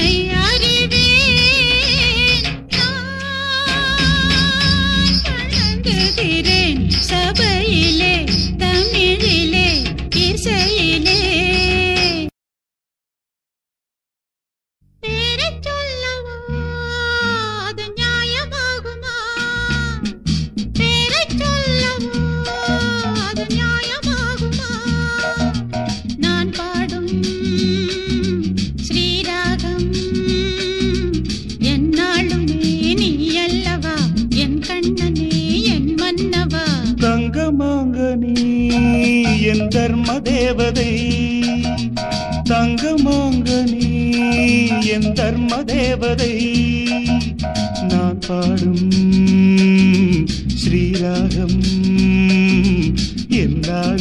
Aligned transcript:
नहीं 0.00 0.28
है 0.28 0.39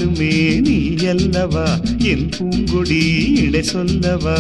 என்றுமே 0.10 0.60
நீ 0.60 1.08
அல்லவா? 1.08 1.66
என் 2.04 2.30
பூங்கொடி 2.38 3.02
இடை 3.42 3.62
சொல்லவா? 3.64 4.38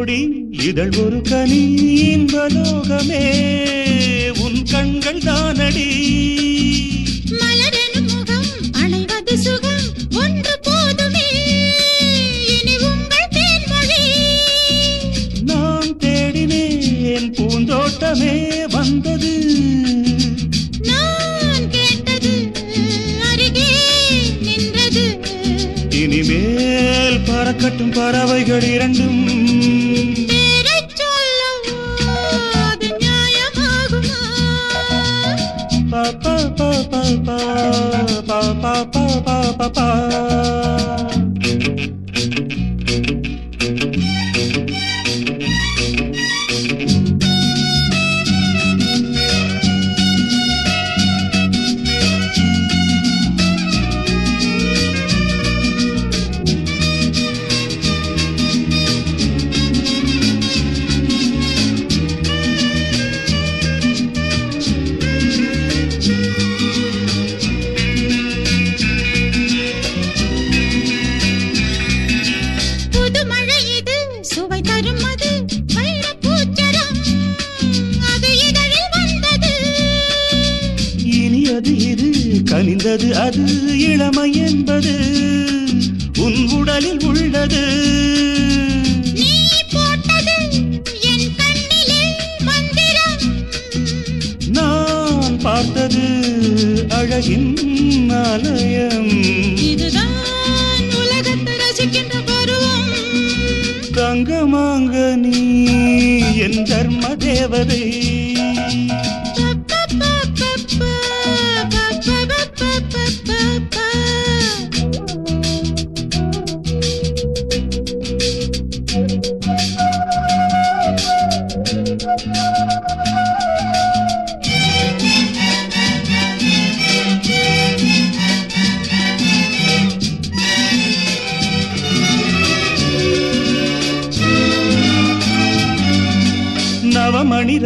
நொடி 0.00 0.46
இதழ் 0.50 0.90
ஒரு 1.04 1.22
கனி 1.22 1.72
இன்ப 2.10 2.46
லோகமே. 2.46 3.48
உன் 4.40 4.62
கண்கள் 4.62 5.18
தானடி. 5.18 6.18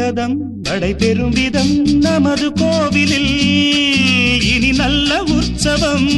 விரதம் 0.05 0.61
நடைபெறும் 0.63 1.31
விதம் 1.31 1.83
நமது 1.85 2.53
கோவிலில். 2.53 4.43
இனி 4.55 4.71
நல்ல 4.71 5.23
உற்சவம். 5.23 6.11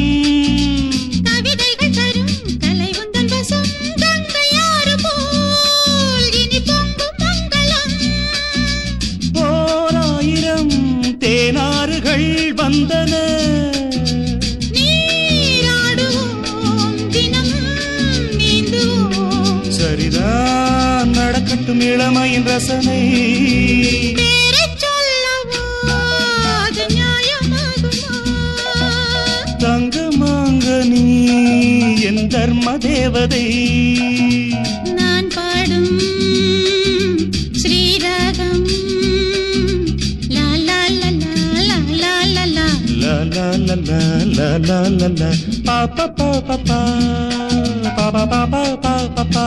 தீட்டும் 21.69 21.81
இளமையின் 21.87 22.45
ரசனை 22.47 22.99
தங்கமாங்க 29.63 30.67
நீ 30.91 31.03
என் 32.09 32.23
தர்ம 32.29 32.77
தேவதை 32.87 33.45
நான் 34.99 35.31
பாடும் 35.35 35.93
ஸ்ரீராகம் 37.63 38.65
பாப்பா 45.67 46.07
பாப்பா 46.19 46.49
பாப்பா 46.49 46.81
பாப்பா 47.99 48.43
பாப்பா 48.55 48.95
பாப்பா 49.17 49.45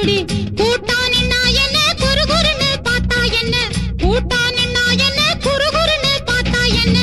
குடி 0.00 0.18
கூட்டானி 0.58 1.20
என்ன? 1.64 1.78
குறுகுறுன்னு 2.02 2.68
பார்த்தா 2.86 3.18
என்ன? 3.40 3.56
கூட்டானி 4.02 4.64
நான் 4.76 4.98
என்ன? 4.98 5.20
குறுகுறுன்னு 5.46 6.12
பார்த்தா 6.30 6.62
என்ன? 6.84 6.98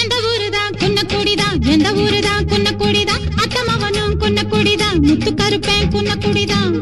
எந்த 0.00 0.14
ஊரு 0.30 0.50
தான் 0.50 0.72
குன்னக்குடிதான். 0.80 1.58
எந்த 1.74 1.92
ஊரு 1.94 2.20
தான் 2.20 2.46
குன்னக்குடிதான் 2.46 3.26
அத்தமவனும் 3.42 4.14
குன்னக்குடிதான். 4.22 5.00
முத்து 5.00 5.32
கருப்பேன் 5.34 5.90
குன்னக்குடிதான். 5.94 6.72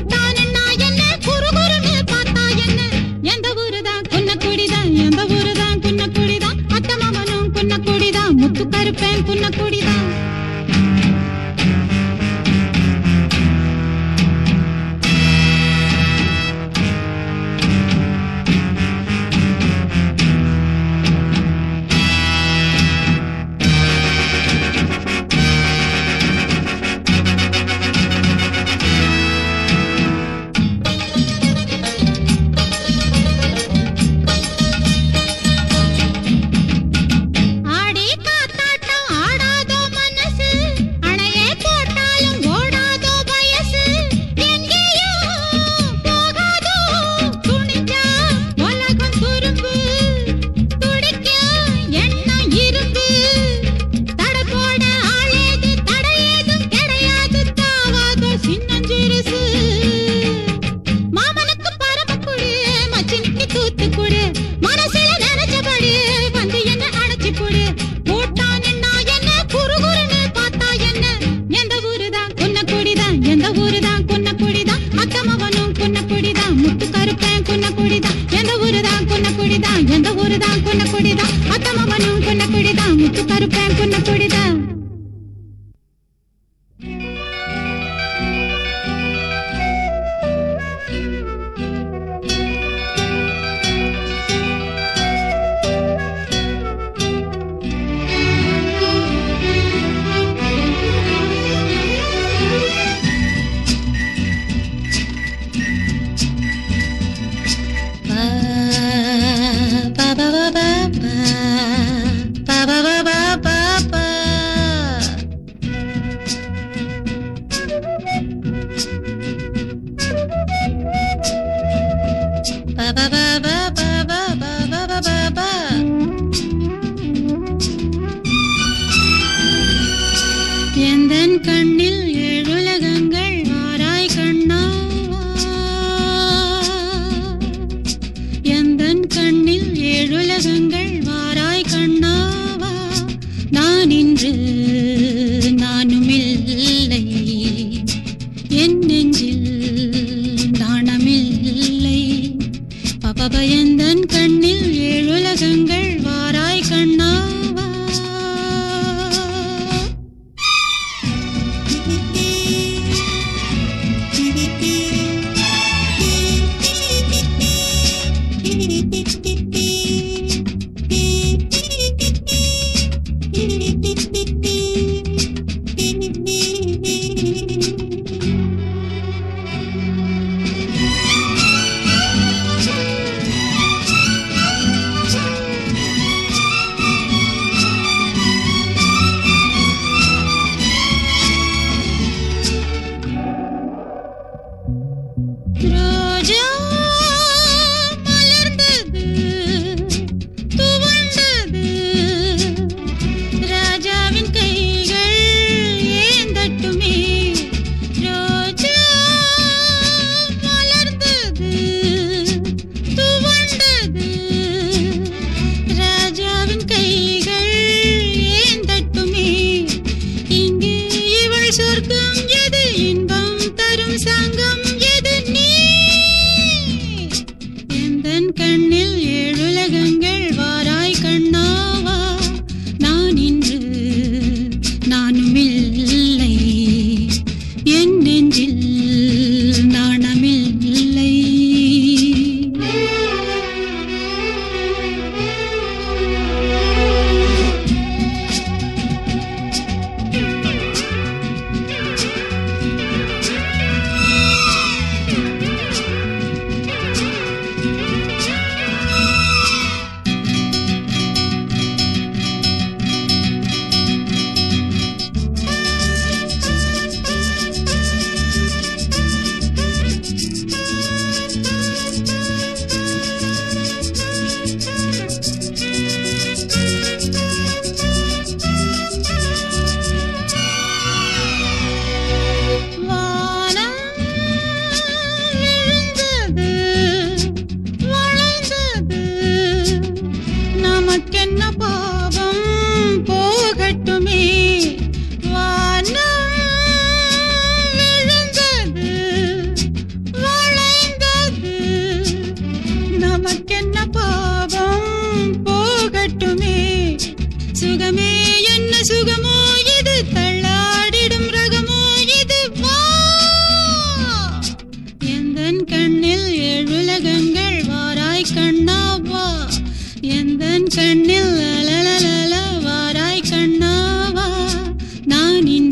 goodbye. 0.00 0.37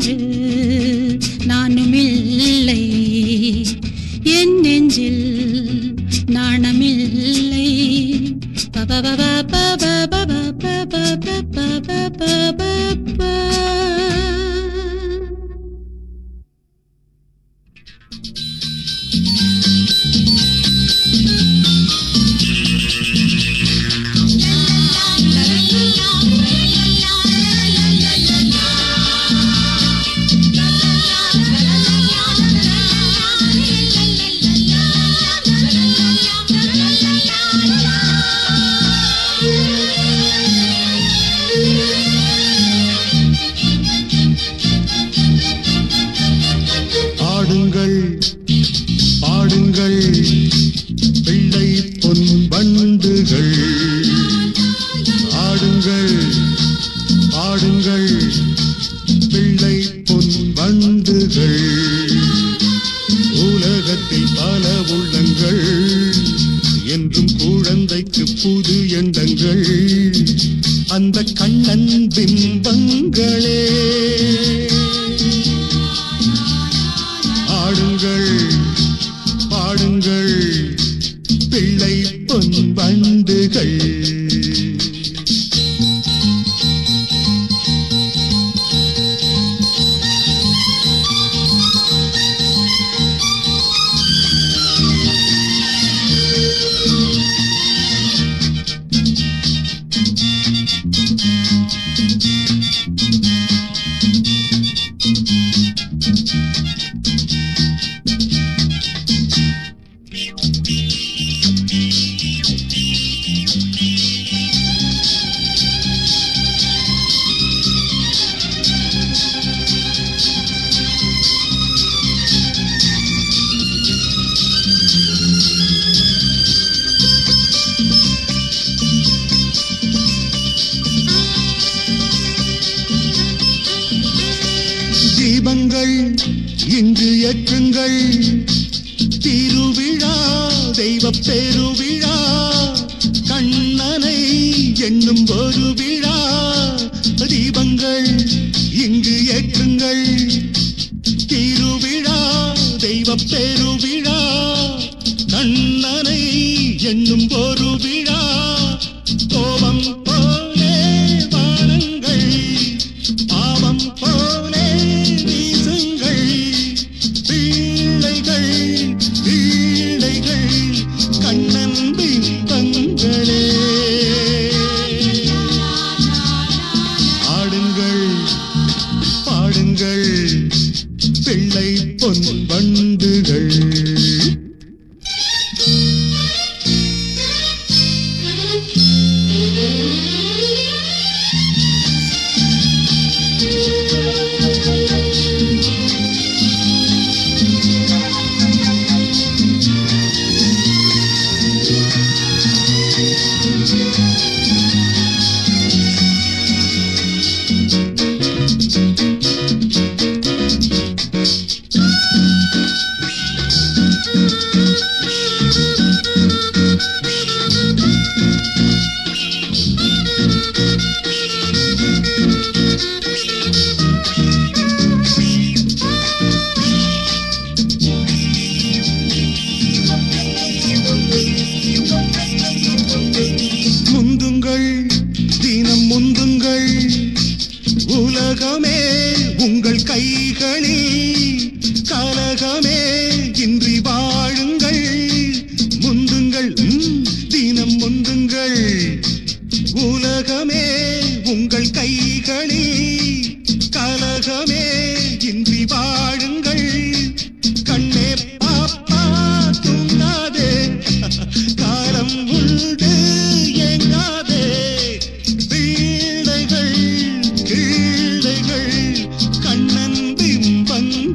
imagine. 0.07 0.46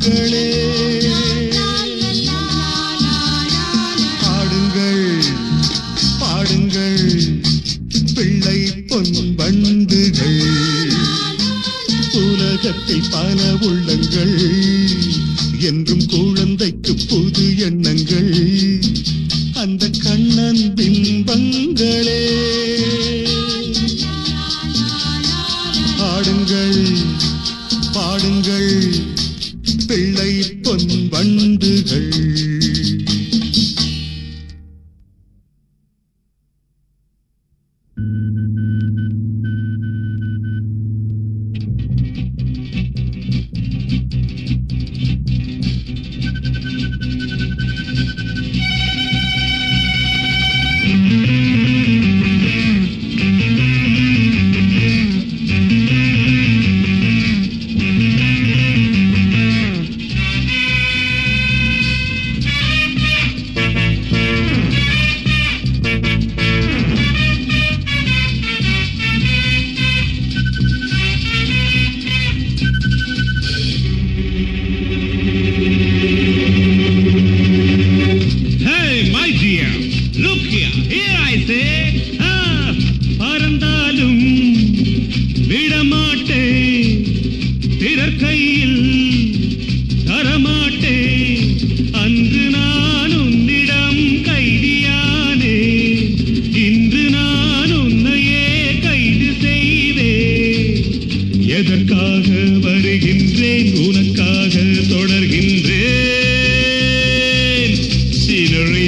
burning. 0.02 0.41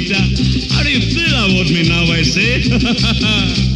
Peter. 0.05 0.21
How 0.73 0.83
do 0.83 0.91
you 0.91 1.01
feel 1.01 1.33
about 1.33 1.71
me 1.71 1.89
now, 1.89 2.03
I 2.13 2.21
say? 2.21 3.71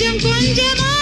கொஞ்சம் 0.00 0.20
கொஞ்சமா 0.24 0.97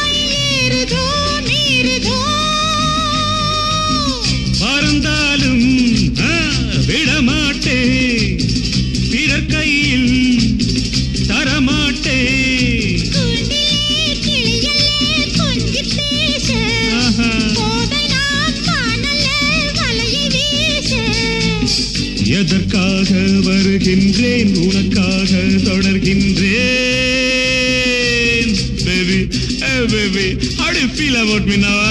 Lord, 31.36 31.48
we 31.50 31.58
now 31.58 31.85